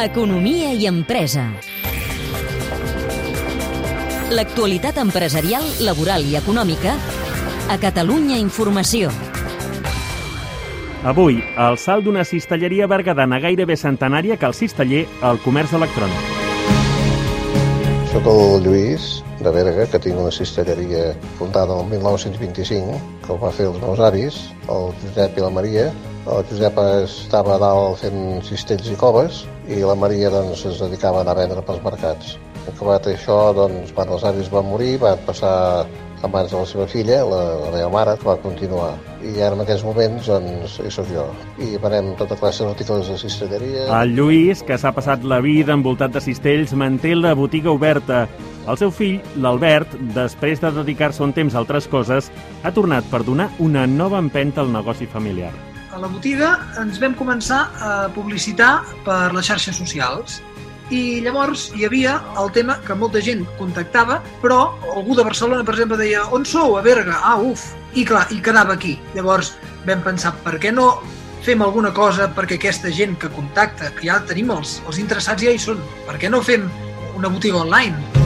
Economia 0.00 0.70
i 0.72 0.86
empresa. 0.88 1.42
L'actualitat 4.32 4.96
empresarial, 5.02 5.66
laboral 5.84 6.24
i 6.24 6.38
econòmica 6.40 6.94
a 7.68 7.76
Catalunya 7.82 8.38
Informació. 8.40 9.12
Avui, 11.04 11.42
el 11.52 11.76
salt 11.76 12.08
d'una 12.08 12.24
cistelleria 12.24 12.88
bergadana 12.88 13.44
gairebé 13.44 13.76
centenària 13.76 14.40
que 14.40 14.48
el 14.48 14.56
cisteller 14.56 15.04
al 15.20 15.36
comerç 15.44 15.76
electrònic. 15.76 16.49
Soc 18.10 18.24
el 18.26 18.64
Lluís, 18.64 19.04
de 19.38 19.50
Berga, 19.54 19.84
que 19.86 19.98
tinc 20.02 20.18
una 20.18 20.32
cistelleria 20.34 21.12
fundada 21.38 21.76
el 21.78 21.84
1925, 21.92 22.96
que 23.22 23.30
ho 23.30 23.36
va 23.38 23.52
fer 23.54 23.68
els 23.70 23.78
meus 23.78 24.02
avis, 24.02 24.38
el 24.66 24.88
Josep 25.02 25.38
i 25.38 25.44
la 25.44 25.50
Maria. 25.54 25.84
El 26.24 26.42
Josep 26.48 26.80
estava 27.04 27.54
a 27.54 27.60
dalt 27.62 28.00
fent 28.02 28.42
cistells 28.48 28.90
i 28.90 28.98
coves 28.98 29.44
i 29.70 29.78
la 29.86 29.94
Maria 29.94 30.32
doncs, 30.34 30.64
es 30.66 30.82
dedicava 30.82 31.20
a 31.20 31.22
anar 31.22 31.36
a 31.36 31.40
vendre 31.44 31.62
pels 31.68 31.86
mercats. 31.86 32.34
Acabat 32.74 33.06
això, 33.12 33.38
doncs, 33.54 33.94
quan 33.94 34.10
els 34.10 34.26
avis 34.26 34.50
van 34.50 34.66
morir, 34.72 34.96
va 35.06 35.14
passar 35.30 35.54
a 36.22 36.28
mans 36.28 36.50
de 36.52 36.58
la 36.58 36.66
seva 36.68 36.86
filla, 36.88 37.22
la, 37.24 37.40
la 37.62 37.70
meva 37.72 37.88
mare, 37.94 38.16
que 38.20 38.28
va 38.28 38.36
continuar. 38.42 38.92
I 39.24 39.40
ara 39.40 39.56
en 39.56 39.62
aquests 39.64 39.84
moments, 39.86 40.28
doncs, 40.28 40.76
hi 40.84 40.92
sóc 40.92 41.08
jo. 41.12 41.24
I 41.62 41.78
venem 41.80 42.12
tota 42.18 42.36
classe 42.40 42.66
d'articles 42.66 43.08
de 43.08 43.16
cistelleria. 43.20 43.86
El 44.00 44.14
Lluís, 44.18 44.64
que 44.66 44.78
s'ha 44.80 44.92
passat 44.96 45.24
la 45.24 45.40
vida 45.44 45.76
envoltat 45.76 46.12
de 46.16 46.22
cistells, 46.24 46.76
manté 46.76 47.14
la 47.16 47.32
botiga 47.38 47.72
oberta. 47.72 48.26
El 48.68 48.76
seu 48.76 48.92
fill, 48.92 49.18
l'Albert, 49.40 49.96
després 50.14 50.60
de 50.60 50.72
dedicar-se 50.82 51.24
un 51.24 51.32
temps 51.36 51.56
a 51.56 51.62
altres 51.62 51.88
coses, 51.88 52.28
ha 52.62 52.74
tornat 52.76 53.08
per 53.10 53.24
donar 53.24 53.48
una 53.58 53.86
nova 53.88 54.20
empenta 54.20 54.60
al 54.60 54.72
negoci 54.72 55.08
familiar. 55.08 55.52
A 55.90 55.98
la 55.98 56.06
botiga 56.06 56.52
ens 56.78 57.00
vam 57.02 57.16
començar 57.18 57.64
a 57.82 57.94
publicitar 58.14 58.76
per 59.08 59.32
les 59.34 59.48
xarxes 59.48 59.80
socials 59.80 60.38
i 60.90 61.20
llavors 61.24 61.68
hi 61.76 61.86
havia 61.86 62.16
el 62.40 62.50
tema 62.54 62.76
que 62.86 62.96
molta 62.98 63.22
gent 63.22 63.44
contactava, 63.58 64.20
però 64.42 64.60
algú 64.94 65.16
de 65.18 65.26
Barcelona, 65.26 65.64
per 65.64 65.76
exemple, 65.76 66.00
deia 66.00 66.26
on 66.34 66.44
sou? 66.44 66.76
A 66.78 66.82
Berga. 66.82 67.20
Ah, 67.22 67.38
uf! 67.38 67.70
I 67.94 68.04
clar, 68.06 68.26
i 68.30 68.40
quedava 68.42 68.74
aquí. 68.74 68.96
Llavors 69.14 69.54
vam 69.86 70.02
pensar, 70.06 70.34
per 70.44 70.58
què 70.62 70.74
no 70.74 70.92
fem 71.46 71.62
alguna 71.64 71.94
cosa 71.96 72.28
perquè 72.36 72.58
aquesta 72.58 72.92
gent 72.92 73.16
que 73.18 73.32
contacta, 73.32 73.94
que 73.96 74.10
ja 74.10 74.20
tenim 74.28 74.52
els, 74.54 74.78
els 74.86 75.00
interessats 75.02 75.42
ja 75.42 75.54
hi 75.54 75.62
són, 75.62 75.80
per 76.06 76.18
què 76.20 76.30
no 76.32 76.44
fem 76.44 76.68
una 77.16 77.32
botiga 77.32 77.64
online? 77.64 78.19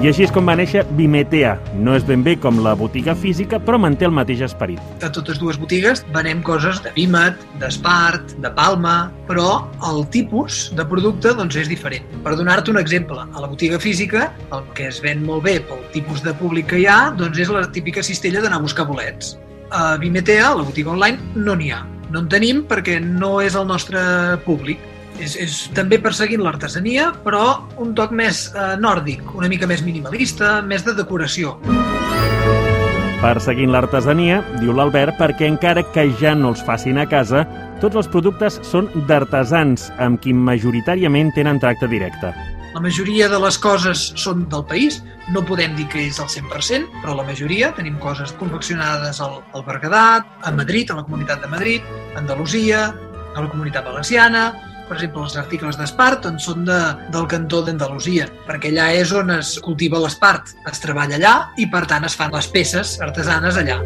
I 0.00 0.08
així 0.08 0.22
és 0.24 0.30
com 0.32 0.46
va 0.48 0.54
néixer 0.56 0.80
Bimetea. 0.96 1.50
No 1.84 1.92
és 1.92 2.06
ben 2.08 2.22
bé 2.24 2.32
com 2.40 2.56
la 2.64 2.70
botiga 2.72 3.12
física, 3.12 3.58
però 3.60 3.76
manté 3.76 4.06
el 4.08 4.14
mateix 4.16 4.40
esperit. 4.46 4.80
A 5.04 5.10
totes 5.12 5.36
dues 5.36 5.58
botigues 5.60 6.00
venem 6.14 6.40
coses 6.40 6.78
de 6.80 6.88
Bimet, 6.94 7.36
d'Espart, 7.60 8.32
de 8.40 8.48
Palma, 8.56 8.94
però 9.28 9.58
el 9.90 10.00
tipus 10.14 10.62
de 10.78 10.86
producte 10.88 11.34
doncs, 11.36 11.58
és 11.60 11.68
diferent. 11.68 12.06
Per 12.24 12.32
donar-te 12.32 12.72
un 12.72 12.80
exemple, 12.80 13.20
a 13.28 13.44
la 13.44 13.50
botiga 13.50 13.76
física 13.76 14.30
el 14.56 14.64
que 14.72 14.88
es 14.88 15.02
ven 15.04 15.20
molt 15.26 15.44
bé 15.44 15.58
pel 15.68 15.84
tipus 15.92 16.24
de 16.24 16.32
públic 16.40 16.72
que 16.72 16.80
hi 16.80 16.88
ha 16.88 17.12
doncs 17.20 17.44
és 17.44 17.52
la 17.52 17.66
típica 17.68 18.00
cistella 18.00 18.40
d'anar 18.40 18.62
a 18.62 18.64
buscar 18.64 18.88
bolets. 18.88 19.34
A 19.68 19.98
Bimetea, 20.00 20.48
a 20.48 20.56
la 20.62 20.64
botiga 20.64 20.96
online, 20.96 21.20
no 21.36 21.60
n'hi 21.60 21.74
ha. 21.76 21.84
No 22.08 22.24
en 22.24 22.32
tenim 22.32 22.64
perquè 22.72 23.02
no 23.04 23.36
és 23.44 23.52
el 23.52 23.68
nostre 23.68 24.00
públic 24.48 24.80
és, 25.20 25.36
és 25.36 25.56
també 25.76 26.00
perseguint 26.02 26.42
l'artesania, 26.44 27.10
però 27.24 27.44
un 27.82 27.94
toc 27.98 28.14
més 28.16 28.48
eh, 28.50 28.74
nòrdic, 28.80 29.34
una 29.38 29.50
mica 29.52 29.68
més 29.70 29.84
minimalista, 29.86 30.60
més 30.66 30.86
de 30.86 30.96
decoració. 30.98 31.58
Perseguint 33.20 33.74
l'artesania, 33.74 34.38
diu 34.62 34.72
l'Albert, 34.72 35.18
perquè 35.20 35.44
encara 35.50 35.84
que 35.92 36.06
ja 36.16 36.32
no 36.32 36.54
els 36.54 36.62
facin 36.64 37.02
a 37.02 37.04
casa, 37.08 37.44
tots 37.82 37.98
els 38.00 38.08
productes 38.08 38.56
són 38.64 38.88
d'artesans, 39.08 39.90
amb 40.00 40.22
qui 40.24 40.32
majoritàriament 40.32 41.34
tenen 41.36 41.60
tracte 41.60 41.88
directe. 41.90 42.32
La 42.72 42.80
majoria 42.80 43.26
de 43.28 43.38
les 43.42 43.58
coses 43.58 44.06
són 44.22 44.46
del 44.48 44.62
país, 44.64 45.00
no 45.34 45.42
podem 45.44 45.74
dir 45.76 45.88
que 45.90 46.04
és 46.06 46.20
el 46.22 46.30
100%, 46.32 47.02
però 47.02 47.16
la 47.18 47.26
majoria 47.26 47.72
tenim 47.76 47.98
coses 48.00 48.32
confeccionades 48.40 49.20
al, 49.20 49.40
al 49.52 49.66
Berguedat, 49.66 50.28
a 50.46 50.52
Madrid, 50.54 50.88
a 50.88 51.00
la 51.00 51.04
Comunitat 51.04 51.42
de 51.42 51.50
Madrid, 51.50 51.92
a 52.14 52.20
Andalusia, 52.22 52.86
a 53.34 53.42
la 53.42 53.50
Comunitat 53.50 53.84
Valenciana, 53.84 54.44
per 54.90 54.98
exemple, 54.98 55.22
els 55.22 55.36
articles 55.38 55.78
d'Espart 55.78 56.24
doncs 56.26 56.48
són 56.50 56.64
de, 56.66 56.78
del 57.14 57.28
cantó 57.30 57.62
d'Andalusia, 57.62 58.26
perquè 58.48 58.72
allà 58.72 58.88
és 58.98 59.14
on 59.14 59.30
es 59.36 59.54
cultiva 59.62 60.02
l'espart, 60.02 60.50
es 60.66 60.82
treballa 60.82 61.14
allà 61.20 61.34
i 61.62 61.70
per 61.70 61.84
tant 61.86 62.08
es 62.08 62.18
fan 62.18 62.34
les 62.34 62.50
peces 62.50 62.98
artesanes 63.06 63.60
allà. 63.60 63.78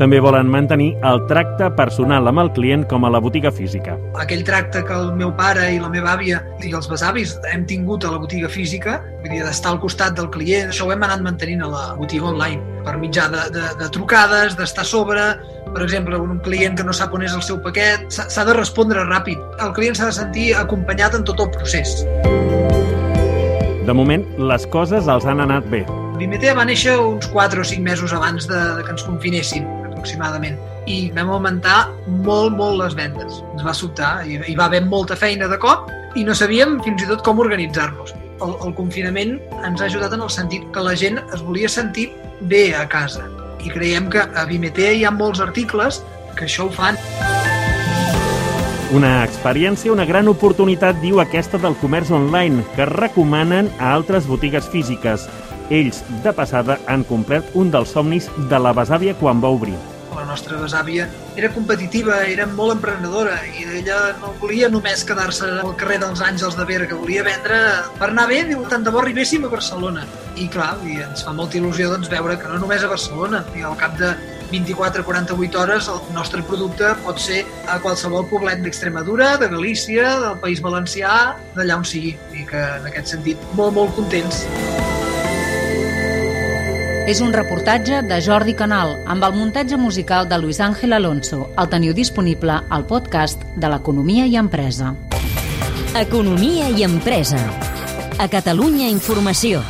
També 0.00 0.18
volen 0.18 0.48
mantenir 0.50 0.88
el 1.06 1.20
tracte 1.28 1.68
personal 1.78 2.26
amb 2.26 2.40
el 2.42 2.48
client 2.56 2.86
com 2.90 3.04
a 3.04 3.10
la 3.12 3.20
botiga 3.22 3.52
física. 3.54 3.98
Aquell 4.18 4.40
tracte 4.48 4.80
que 4.88 4.96
el 4.96 5.12
meu 5.20 5.30
pare 5.38 5.68
i 5.70 5.78
la 5.78 5.92
meva 5.92 6.16
àvia 6.16 6.40
i 6.64 6.72
els 6.74 6.88
besavis 6.90 7.36
hem 7.52 7.68
tingut 7.70 8.08
a 8.08 8.10
la 8.10 8.18
botiga 8.18 8.48
física, 8.50 8.96
vull 9.20 9.36
dir, 9.36 9.44
d'estar 9.44 9.76
al 9.76 9.82
costat 9.84 10.16
del 10.18 10.32
client, 10.34 10.72
això 10.72 10.88
ho 10.88 10.94
hem 10.96 11.04
anat 11.06 11.22
mantenint 11.22 11.62
a 11.62 11.70
la 11.70 11.84
botiga 12.00 12.32
online, 12.32 12.80
per 12.82 12.96
mitjà 12.98 13.28
de, 13.30 13.44
de, 13.54 13.68
de 13.78 13.90
trucades, 13.94 14.56
d'estar 14.58 14.82
a 14.82 14.90
sobre, 14.90 15.28
per 15.72 15.82
exemple, 15.86 16.18
un 16.20 16.38
client 16.44 16.76
que 16.76 16.84
no 16.84 16.92
sap 16.96 17.14
on 17.16 17.24
és 17.24 17.34
el 17.36 17.42
seu 17.44 17.58
paquet, 17.64 18.04
s'ha 18.12 18.44
de 18.48 18.54
respondre 18.56 19.04
ràpid. 19.08 19.40
El 19.64 19.72
client 19.76 19.96
s'ha 19.96 20.10
de 20.10 20.16
sentir 20.18 20.50
acompanyat 20.58 21.16
en 21.18 21.24
tot 21.28 21.40
el 21.40 21.50
procés. 21.54 22.02
De 23.86 23.94
moment, 23.96 24.24
les 24.38 24.66
coses 24.70 25.08
els 25.10 25.24
han 25.26 25.42
anat 25.42 25.66
bé. 25.72 25.82
Bimetea 26.20 26.54
va 26.54 26.66
néixer 26.68 26.94
uns 27.00 27.26
4 27.32 27.64
o 27.64 27.66
5 27.66 27.82
mesos 27.82 28.12
abans 28.14 28.46
de, 28.46 28.60
de 28.76 28.84
que 28.84 28.92
ens 28.94 29.02
confinessin, 29.02 29.66
aproximadament, 29.88 30.60
i 30.86 31.10
vam 31.16 31.32
augmentar 31.34 31.88
molt, 32.26 32.54
molt 32.54 32.78
les 32.78 32.94
vendes. 32.98 33.40
Ens 33.54 33.66
va 33.66 33.74
sobtar, 33.74 34.12
i 34.28 34.38
hi 34.38 34.56
va 34.58 34.68
haver 34.68 34.84
molta 34.86 35.18
feina 35.18 35.48
de 35.50 35.58
cop, 35.62 35.90
i 36.14 36.22
no 36.28 36.36
sabíem 36.36 36.78
fins 36.86 37.02
i 37.02 37.10
tot 37.10 37.24
com 37.26 37.42
organitzar-nos. 37.42 38.14
El, 38.42 38.56
el 38.66 38.74
confinament 38.78 39.38
ens 39.62 39.80
ha 39.80 39.88
ajudat 39.88 40.14
en 40.14 40.22
el 40.26 40.30
sentit 40.30 40.66
que 40.74 40.84
la 40.84 40.94
gent 40.98 41.22
es 41.24 41.42
volia 41.42 41.70
sentir 41.70 42.10
bé 42.50 42.68
a 42.76 42.86
casa, 42.90 43.26
i 43.64 43.70
creiem 43.70 44.08
que 44.10 44.22
a 44.22 44.44
Bimetea 44.48 44.92
hi 44.96 45.04
ha 45.04 45.12
molts 45.14 45.40
articles 45.44 46.02
que 46.36 46.46
això 46.48 46.66
ho 46.68 46.72
fan. 46.74 46.98
Una 48.92 49.22
experiència, 49.24 49.92
una 49.92 50.04
gran 50.04 50.28
oportunitat, 50.28 50.98
diu 51.00 51.22
aquesta 51.22 51.60
del 51.60 51.78
comerç 51.80 52.10
online, 52.12 52.66
que 52.76 52.88
recomanen 52.90 53.70
a 53.78 53.94
altres 53.94 54.28
botigues 54.28 54.68
físiques. 54.68 55.24
Ells, 55.72 56.02
de 56.24 56.34
passada, 56.36 56.76
han 56.86 57.06
complert 57.08 57.56
un 57.56 57.72
dels 57.72 57.94
somnis 57.96 58.28
de 58.52 58.60
la 58.60 58.74
besàvia 58.76 59.16
quan 59.16 59.40
va 59.40 59.54
obrir 59.56 59.78
nostra 60.32 60.58
besàvia 60.60 61.06
era 61.36 61.52
competitiva, 61.54 62.22
era 62.28 62.46
molt 62.48 62.76
emprenedora 62.78 63.38
i 63.52 63.66
ella 63.80 64.00
no 64.20 64.32
volia 64.40 64.70
només 64.72 65.04
quedar-se 65.08 65.48
al 65.62 65.74
carrer 65.80 66.00
dels 66.02 66.24
Àngels 66.24 66.58
de 66.58 66.66
Berga, 66.68 66.98
volia 66.98 67.24
vendre 67.26 67.60
per 68.00 68.10
anar 68.10 68.28
bé, 68.30 68.42
diu, 68.48 68.64
tant 68.72 68.84
de 68.86 68.92
bo 68.92 69.02
arribéssim 69.02 69.46
a 69.46 69.52
Barcelona. 69.52 70.06
I 70.40 70.48
clar, 70.52 70.74
i 70.88 71.02
ens 71.04 71.24
fa 71.26 71.34
molta 71.36 71.58
il·lusió 71.60 71.90
doncs, 71.92 72.10
veure 72.12 72.38
que 72.40 72.48
no 72.48 72.60
només 72.62 72.84
a 72.84 72.90
Barcelona, 72.92 73.44
i 73.58 73.66
al 73.68 73.76
cap 73.80 73.98
de 74.00 74.14
24-48 74.52 75.56
hores 75.56 75.88
el 75.88 76.00
nostre 76.14 76.42
producte 76.48 76.92
pot 77.06 77.20
ser 77.20 77.42
a 77.72 77.78
qualsevol 77.84 78.28
poblet 78.30 78.60
d'Extremadura, 78.64 79.36
de 79.40 79.48
Galícia, 79.52 80.16
del 80.26 80.36
País 80.44 80.60
Valencià, 80.64 81.14
d'allà 81.56 81.80
on 81.80 81.88
sigui. 81.88 82.16
I 82.36 82.44
que 82.48 82.66
en 82.80 82.90
aquest 82.92 83.16
sentit 83.16 83.48
molt, 83.56 83.74
molt 83.80 83.96
contents. 83.96 84.44
És 87.02 87.18
un 87.18 87.32
reportatge 87.34 87.96
de 88.06 88.20
Jordi 88.22 88.52
Canal 88.54 88.92
amb 89.10 89.24
el 89.26 89.34
muntatge 89.34 89.74
musical 89.76 90.28
de 90.30 90.38
Luis 90.38 90.60
Ángel 90.62 90.94
Alonso. 90.94 91.48
El 91.58 91.66
teniu 91.72 91.96
disponible 91.98 92.60
al 92.70 92.86
podcast 92.86 93.42
de 93.58 93.72
l'Economia 93.74 94.28
i 94.30 94.38
Empresa. 94.38 94.94
Economia 95.98 96.70
i 96.70 96.86
Empresa. 96.86 97.42
A 98.22 98.30
Catalunya 98.30 98.86
Informació. 98.86 99.64